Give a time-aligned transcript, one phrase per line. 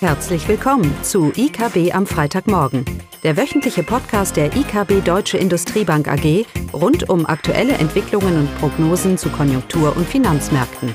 [0.00, 2.84] Herzlich willkommen zu IKB am Freitagmorgen,
[3.22, 9.30] der wöchentliche Podcast der IKB Deutsche Industriebank AG rund um aktuelle Entwicklungen und Prognosen zu
[9.30, 10.94] Konjunktur- und Finanzmärkten.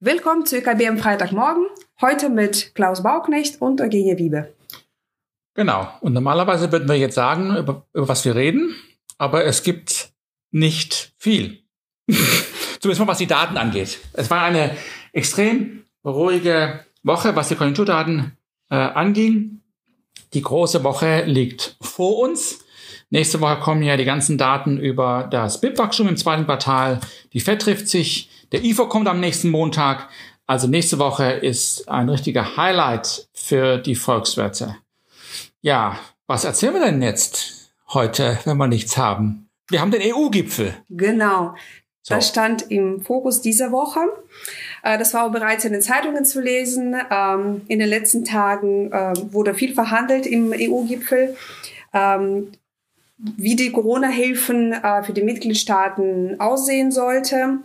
[0.00, 1.68] Willkommen zu IKB am Freitagmorgen,
[2.02, 4.52] heute mit Klaus Bauknecht und Eugenie Wiebe.
[5.54, 8.76] Genau, und normalerweise würden wir jetzt sagen, über, über was wir reden,
[9.16, 10.11] aber es gibt
[10.52, 11.62] nicht viel.
[12.80, 13.98] Zumindest mal was die Daten angeht.
[14.12, 14.76] Es war eine
[15.12, 18.36] extrem ruhige Woche, was die Konjunkturdaten
[18.70, 19.60] äh, anging.
[20.34, 22.64] Die große Woche liegt vor uns.
[23.10, 27.00] Nächste Woche kommen ja die ganzen Daten über das BIP-Wachstum im zweiten Quartal.
[27.32, 28.30] Die FED trifft sich.
[28.52, 30.08] Der IFO kommt am nächsten Montag.
[30.46, 34.76] Also nächste Woche ist ein richtiger Highlight für die Volkswirte.
[35.60, 39.50] Ja, was erzählen wir denn jetzt heute, wenn wir nichts haben?
[39.72, 40.74] Wir haben den EU-Gipfel.
[40.90, 41.54] Genau.
[42.02, 42.14] So.
[42.14, 44.00] Das stand im Fokus dieser Woche.
[44.82, 46.94] Äh, das war auch bereits in den Zeitungen zu lesen.
[47.10, 51.36] Ähm, in den letzten Tagen ähm, wurde viel verhandelt im EU-Gipfel,
[51.94, 52.52] ähm,
[53.16, 57.58] wie die Corona-Hilfen äh, für die Mitgliedstaaten aussehen sollte.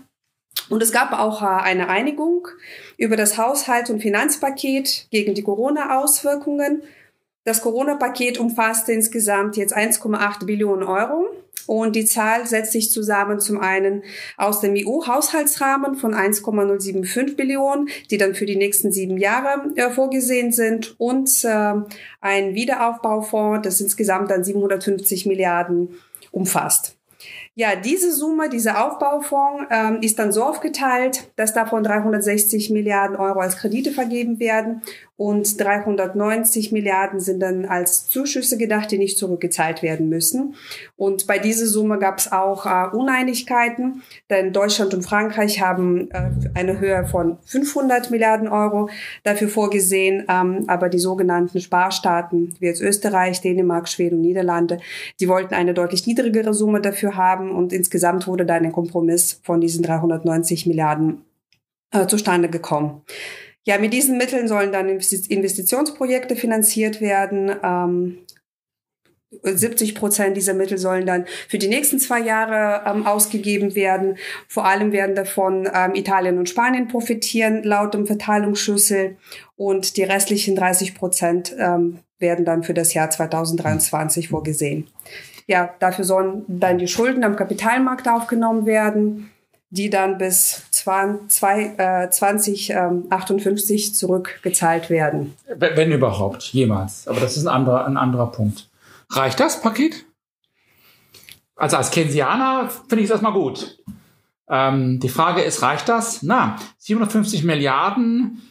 [0.70, 2.48] Und es gab auch äh, eine Einigung
[2.98, 6.84] über das Haushalts- und Finanzpaket gegen die Corona-Auswirkungen.
[7.48, 11.30] Das Corona-Paket umfasste insgesamt jetzt 1,8 Billionen Euro.
[11.66, 14.04] Und die Zahl setzt sich zusammen zum einen
[14.36, 20.52] aus dem EU-Haushaltsrahmen von 1,075 Billionen, die dann für die nächsten sieben Jahre äh, vorgesehen
[20.52, 21.74] sind, und äh,
[22.20, 25.96] ein Wiederaufbaufonds, das insgesamt dann 750 Milliarden
[26.32, 26.98] umfasst.
[27.56, 33.40] Ja, diese Summe, dieser Aufbaufonds ähm, ist dann so aufgeteilt, dass davon 360 Milliarden Euro
[33.40, 34.84] als Kredite vergeben werden
[35.18, 40.54] und 390 Milliarden sind dann als Zuschüsse gedacht, die nicht zurückgezahlt werden müssen.
[40.96, 46.30] Und bei dieser Summe gab es auch äh, Uneinigkeiten, denn Deutschland und Frankreich haben äh,
[46.54, 48.90] eine Höhe von 500 Milliarden Euro
[49.24, 54.78] dafür vorgesehen, ähm, aber die sogenannten Sparstaaten wie jetzt Österreich, Dänemark, Schweden und Niederlande,
[55.20, 59.62] die wollten eine deutlich niedrigere Summe dafür haben und insgesamt wurde dann ein Kompromiss von
[59.62, 61.24] diesen 390 Milliarden
[61.92, 63.02] äh, zustande gekommen.
[63.68, 67.52] Ja, mit diesen Mitteln sollen dann Investitionsprojekte finanziert werden.
[67.62, 68.20] Ähm,
[69.44, 74.18] 70 Prozent dieser Mittel sollen dann für die nächsten zwei Jahre ähm, ausgegeben werden.
[74.48, 79.18] Vor allem werden davon ähm, Italien und Spanien profitieren, laut dem Verteilungsschlüssel.
[79.58, 84.88] Und die restlichen 30 Prozent ähm, werden dann für das Jahr 2023 vorgesehen.
[85.46, 89.30] Ja, dafür sollen dann die Schulden am Kapitalmarkt aufgenommen werden
[89.70, 95.36] die dann bis 2058 äh, zurückgezahlt werden.
[95.56, 97.08] Wenn überhaupt, jemals.
[97.08, 98.70] Aber das ist ein anderer, ein anderer Punkt.
[99.10, 100.06] Reicht das Paket?
[101.56, 103.78] Also als Keynesianer finde ich es erstmal gut.
[104.50, 106.24] Ähm, die Frage ist, reicht das?
[106.24, 108.42] Na, 750 Milliarden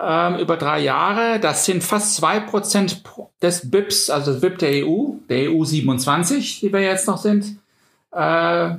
[0.00, 3.02] ähm, über drei Jahre, das sind fast zwei Prozent
[3.42, 7.58] des BIPs, also des BIP der EU, der EU 27, die wir jetzt noch sind.
[8.12, 8.76] Äh,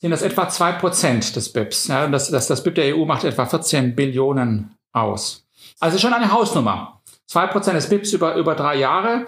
[0.00, 1.88] sind das etwa zwei Prozent des BIPs.
[1.88, 5.46] Ja, das, das, das BIP der EU macht etwa 14 Billionen aus.
[5.78, 7.02] Also schon eine Hausnummer.
[7.26, 9.26] Zwei Prozent des BIPs über, über drei Jahre.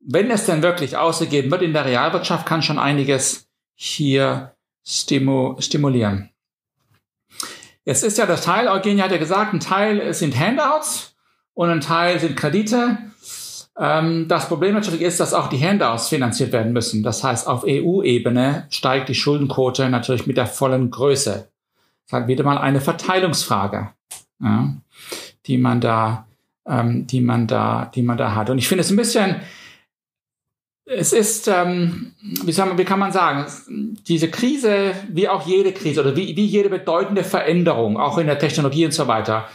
[0.00, 4.54] Wenn es denn wirklich ausgegeben wird in der Realwirtschaft, kann schon einiges hier
[4.86, 6.30] stimu stimulieren.
[7.84, 11.16] Jetzt ist ja das Teil, Eugenie hat ja gesagt, ein Teil sind Handouts
[11.54, 12.98] und ein Teil sind Kredite.
[13.80, 17.02] Ähm, das Problem natürlich ist, dass auch die Handouts finanziert werden müssen.
[17.02, 21.50] Das heißt, auf EU-Ebene steigt die Schuldenquote natürlich mit der vollen Größe.
[22.06, 23.90] Das halt wieder mal eine Verteilungsfrage,
[24.40, 24.74] ja,
[25.46, 26.26] die man da,
[26.66, 28.50] ähm, die man da, die man da hat.
[28.50, 29.36] Und ich finde es ein bisschen,
[30.84, 32.12] es ist, ähm,
[32.44, 33.46] wie, soll wie kann man sagen,
[34.08, 38.38] diese Krise, wie auch jede Krise oder wie, wie jede bedeutende Veränderung, auch in der
[38.38, 39.48] Technologie und so weiter,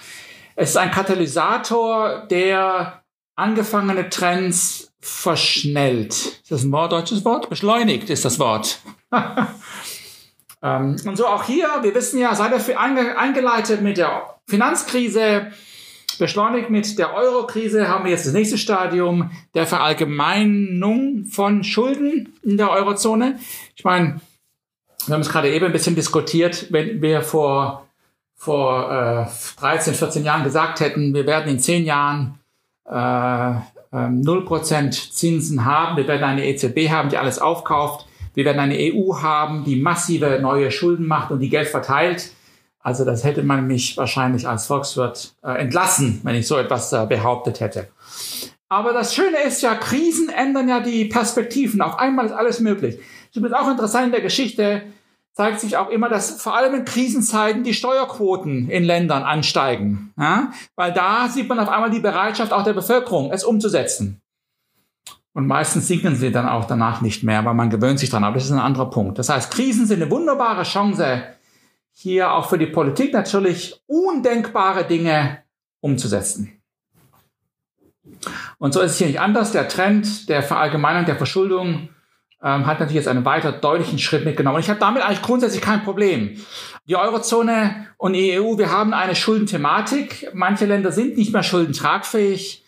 [0.55, 3.04] es ist ein Katalysator, der
[3.35, 6.11] angefangene Trends verschnellt.
[6.11, 7.49] Ist das ein Wort, deutsches Wort?
[7.49, 8.79] Beschleunigt ist das Wort.
[10.63, 15.51] ähm, und so auch hier, wir wissen ja, seit er einge eingeleitet mit der Finanzkrise,
[16.17, 22.57] beschleunigt mit der Eurokrise, haben wir jetzt das nächste Stadium der Verallgemeinung von Schulden in
[22.57, 23.37] der Eurozone.
[23.75, 24.21] Ich meine,
[25.05, 27.87] wir haben es gerade eben ein bisschen diskutiert, wenn wir vor,
[28.35, 32.39] vor äh, 13, 14 Jahren gesagt hätten, wir werden in 10 Jahren
[32.87, 35.97] äh, 0% ähm, Zinsen haben.
[35.97, 38.07] Wir werden eine EZB haben, die alles aufkauft.
[38.33, 42.31] Wir werden eine EU haben, die massive neue Schulden macht und die Geld verteilt.
[42.79, 47.05] Also das hätte man mich wahrscheinlich als Volkswirt äh, entlassen, wenn ich so etwas äh,
[47.07, 47.87] behauptet hätte.
[48.69, 51.81] Aber das Schöne ist ja, Krisen ändern ja die Perspektiven.
[51.81, 52.99] Auf einmal ist alles möglich.
[53.31, 54.83] Es ist auch interessant in der Geschichte,
[55.35, 60.13] zeigt sich auch immer, dass vor allem in Krisenzeiten die Steuerquoten in Ländern ansteigen.
[60.17, 60.51] Ja?
[60.75, 64.21] Weil da sieht man auf einmal die Bereitschaft auch der Bevölkerung, es umzusetzen.
[65.33, 68.23] Und meistens sinken sie dann auch danach nicht mehr, weil man gewöhnt sich dran.
[68.23, 69.19] Aber das ist ein anderer Punkt.
[69.19, 71.23] Das heißt, Krisen sind eine wunderbare Chance,
[71.91, 75.39] hier auch für die Politik natürlich undenkbare Dinge
[75.81, 76.61] umzusetzen.
[78.57, 79.51] Und so ist es hier nicht anders.
[79.51, 81.89] Der Trend der Verallgemeinung der Verschuldung
[82.45, 84.57] ähm, hat natürlich jetzt einen weiter deutlichen Schritt mitgenommen.
[84.57, 86.37] Und ich habe damit eigentlich grundsätzlich kein Problem.
[86.87, 90.29] Die Eurozone und die EU, wir haben eine Schuldenthematik.
[90.33, 92.63] Manche Länder sind nicht mehr schuldentragfähig.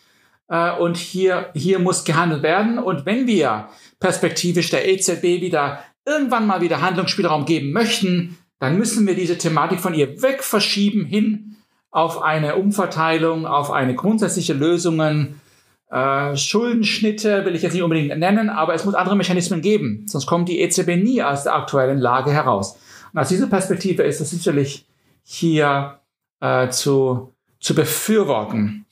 [0.48, 2.80] Äh, und hier, hier muss gehandelt werden.
[2.80, 3.68] Und wenn wir
[4.00, 9.78] perspektivisch der EZB wieder irgendwann mal wieder Handlungsspielraum geben möchten, dann müssen wir diese Thematik
[9.78, 11.56] von ihr weg verschieben hin
[11.90, 15.40] auf eine Umverteilung, auf eine grundsätzliche Lösungen.
[15.90, 20.26] Äh, Schuldenschnitte will ich jetzt nicht unbedingt nennen, aber es muss andere Mechanismen geben, sonst
[20.26, 22.78] kommt die EZB nie aus der aktuellen Lage heraus.
[23.12, 24.86] Und aus dieser Perspektive ist es sicherlich
[25.22, 26.00] hier
[26.40, 28.86] äh, zu, zu befürworten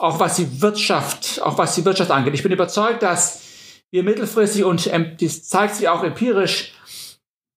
[0.00, 2.34] auch was die Wirtschaft, auch was die Wirtschaft angeht.
[2.34, 3.42] Ich bin überzeugt, dass
[3.90, 6.72] wir mittelfristig und ähm, das zeigt sich auch empirisch,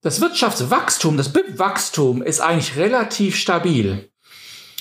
[0.02, 4.10] das Wirtschaftswachstum, das BIP-Wachstum ist eigentlich relativ stabil.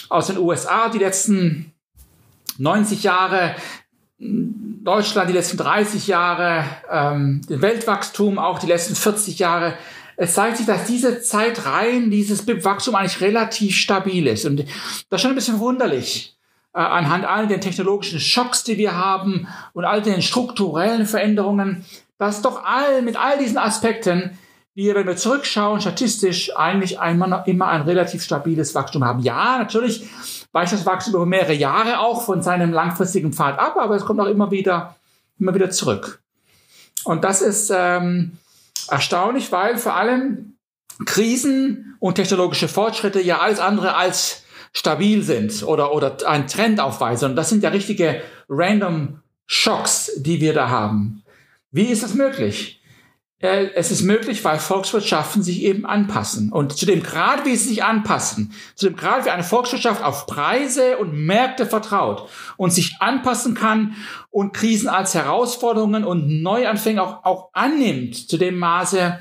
[0.08, 1.72] Aus den USA die letzten
[2.58, 3.54] 90 Jahre,
[4.22, 9.74] Deutschland die letzten 30 Jahre, ähm, Weltwachstum auch die letzten 40 Jahre.
[10.16, 14.44] Es zeigt sich, dass diese Zeitreihen, dieses BIP-Wachstum eigentlich relativ stabil ist.
[14.44, 14.60] Und
[15.08, 16.36] das ist schon ein bisschen wunderlich
[16.74, 21.84] äh, anhand all den technologischen Schocks, die wir haben und all den strukturellen Veränderungen,
[22.18, 24.38] dass doch all, mit all diesen Aspekten
[24.74, 29.20] wir, wenn wir zurückschauen, statistisch eigentlich einmal immer ein relativ stabiles Wachstum haben.
[29.20, 30.08] Ja, natürlich
[30.52, 34.20] weicht das Wachstum über mehrere Jahre auch von seinem langfristigen Pfad ab, aber es kommt
[34.20, 34.96] auch immer wieder,
[35.38, 36.22] immer wieder zurück.
[37.04, 38.32] Und das ist ähm,
[38.88, 40.56] erstaunlich, weil vor allem
[41.04, 47.30] Krisen und technologische Fortschritte ja alles andere als stabil sind oder, oder einen Trend aufweisen.
[47.30, 51.22] Und das sind ja richtige random Schocks, die wir da haben.
[51.70, 52.81] Wie ist das möglich?
[53.42, 56.52] Äh, es ist möglich, weil Volkswirtschaften sich eben anpassen.
[56.52, 60.26] Und zu dem Grad, wie sie sich anpassen, zu dem Grad, wie eine Volkswirtschaft auf
[60.26, 63.96] Preise und Märkte vertraut und sich anpassen kann
[64.30, 69.18] und Krisen als Herausforderungen und Neuanfänge auch, auch annimmt, zu dem Maße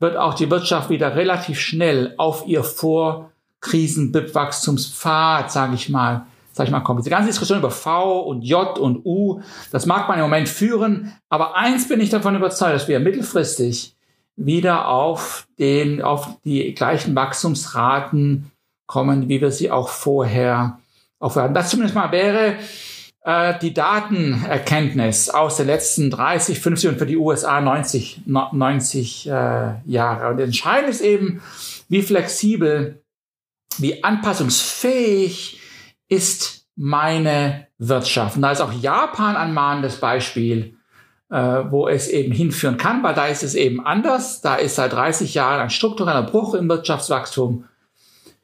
[0.00, 3.30] wird auch die Wirtschaft wieder relativ schnell auf ihr vor
[3.60, 7.00] Krisen-BIP-Wachstumspfad, sage ich mal, sag ich mal, kommt.
[7.00, 11.12] Diese ganze Diskussion über V und J und U, das mag man im Moment führen,
[11.28, 13.94] aber eins bin ich davon überzeugt, dass wir mittelfristig
[14.36, 18.50] wieder auf den, auf die gleichen Wachstumsraten
[18.86, 20.78] kommen, wie wir sie auch vorher
[21.18, 21.54] aufwerten.
[21.54, 22.54] Das zumindest mal wäre
[23.22, 29.30] äh, die Datenerkenntnis aus den letzten 30, 50 und für die USA 90, 90 äh,
[29.84, 30.28] Jahre.
[30.30, 31.42] Und entscheidend ist eben,
[31.88, 33.02] wie flexibel
[33.78, 35.59] wie anpassungsfähig
[36.10, 38.36] ist meine Wirtschaft.
[38.36, 40.76] Und da ist auch Japan ein mahnendes Beispiel,
[41.30, 44.42] äh, wo es eben hinführen kann, weil da ist es eben anders.
[44.42, 47.64] Da ist seit 30 Jahren ein struktureller Bruch im Wirtschaftswachstum,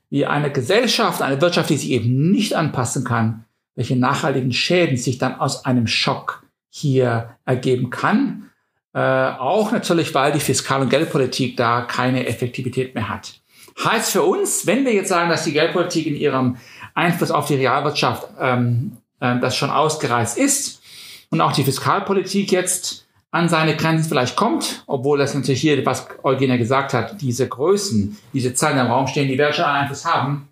[0.09, 5.19] wie eine Gesellschaft, eine Wirtschaft, die sich eben nicht anpassen kann, welche nachhaltigen Schäden sich
[5.19, 8.51] dann aus einem Schock hier ergeben kann.
[8.95, 13.41] Äh, auch natürlich, weil die Fiskal- und Geldpolitik da keine Effektivität mehr hat.
[13.85, 16.57] Heißt für uns, wenn wir jetzt sagen, dass die Geldpolitik in ihrem
[16.95, 20.83] Einfluss auf die Realwirtschaft ähm, äh, das schon ausgereizt ist
[21.31, 26.07] und auch die Fiskalpolitik jetzt an seine Grenzen vielleicht kommt, obwohl das natürlich hier, was
[26.23, 30.07] Eugenia gesagt hat, diese Größen, diese Zahlen im Raum stehen, die werden schon einen Einfluss
[30.07, 30.49] haben.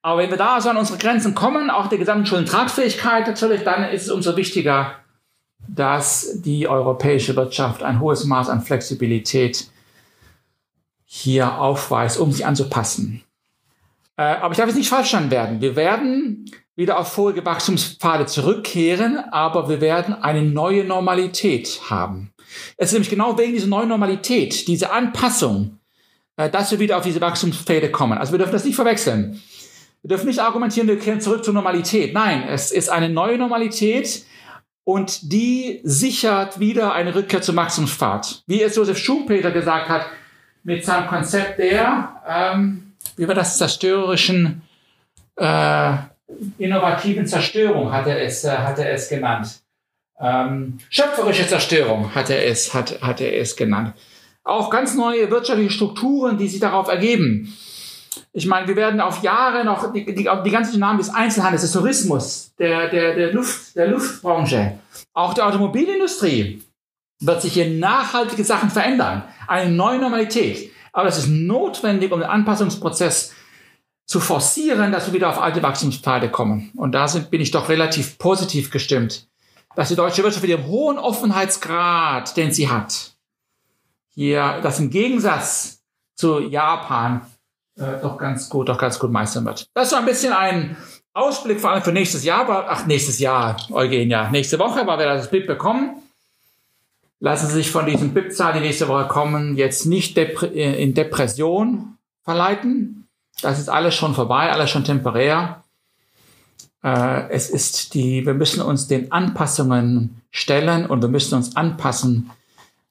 [0.00, 3.84] Aber wenn wir da so an unsere Grenzen kommen, auch der gesamten Schuldentragfähigkeit natürlich, dann
[3.84, 4.94] ist es umso wichtiger,
[5.68, 9.68] dass die europäische Wirtschaft ein hohes Maß an Flexibilität
[11.12, 13.24] hier aufweist, um sich anzupassen.
[14.16, 15.60] Äh, aber ich darf jetzt nicht falsch werden.
[15.60, 22.30] Wir werden wieder auf vorige Wachstumspfade zurückkehren, aber wir werden eine neue Normalität haben.
[22.76, 25.80] Es ist nämlich genau wegen dieser neuen Normalität, diese Anpassung,
[26.36, 28.16] äh, dass wir wieder auf diese Wachstumspfade kommen.
[28.16, 29.42] Also wir dürfen das nicht verwechseln.
[30.02, 32.14] Wir dürfen nicht argumentieren, wir kehren zurück zur Normalität.
[32.14, 34.24] Nein, es ist eine neue Normalität
[34.84, 38.44] und die sichert wieder eine Rückkehr zum Wachstumspfad.
[38.46, 40.06] Wie es Josef Schumpeter gesagt hat,
[40.62, 44.62] mit seinem Konzept der, ähm, wie war das, zerstörerischen,
[45.36, 45.92] äh,
[46.58, 49.60] innovativen Zerstörung hat er es, äh, hat er es genannt.
[50.20, 53.94] Ähm, schöpferische Zerstörung hat er es, hat, hat er es genannt.
[54.44, 57.54] Auch ganz neue wirtschaftliche Strukturen, die sich darauf ergeben.
[58.32, 61.72] Ich meine, wir werden auf Jahre noch die, die, die ganze Dynamik des Einzelhandels, des
[61.72, 64.78] Tourismus, der, der, der, Luft, der Luftbranche,
[65.14, 66.62] auch der Automobilindustrie
[67.20, 69.22] wird sich hier nachhaltige Sachen verändern.
[69.46, 70.72] Eine neue Normalität.
[70.92, 73.32] aber es ist notwendig, um den Anpassungsprozess
[74.06, 76.72] zu forcieren, dass wir wieder auf alte Wachstumspfade kommen.
[76.76, 79.28] Und da sind, bin ich doch relativ positiv gestimmt,
[79.76, 83.12] dass die deutsche Wirtschaft mit dem hohen Offenheitsgrad, den sie hat,
[84.12, 85.84] hier das im Gegensatz
[86.16, 87.20] zu Japan
[87.78, 89.68] äh, doch ganz gut, doch ganz gut meistern wird.
[89.74, 90.76] Das ist so ein bisschen ein
[91.14, 95.06] Ausblick vor allem für nächstes Jahr, aber, ach, nächstes Jahr, Eugenia, nächste Woche, weil wir
[95.06, 96.02] das BIP bekommen.
[97.20, 100.94] Lassen Sie sich von diesen BIP-Zahlen, die nächste Woche kommen, jetzt nicht depr äh, in
[100.94, 103.08] Depression verleiten.
[103.42, 105.62] Das ist alles schon vorbei, alles schon temporär.
[106.82, 112.30] Äh, es ist die, wir müssen uns den Anpassungen stellen und wir müssen uns anpassen,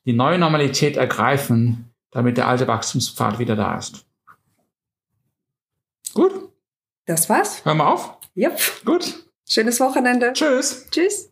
[0.05, 4.05] die neue Normalität ergreifen, damit der alte Wachstumspfad wieder da ist.
[6.13, 6.49] Gut.
[7.05, 7.65] Das war's.
[7.65, 8.17] Hör mal auf.
[8.37, 8.85] Yep.
[8.85, 9.25] Gut.
[9.47, 10.33] Schönes Wochenende.
[10.33, 10.87] Tschüss.
[10.91, 11.31] Tschüss.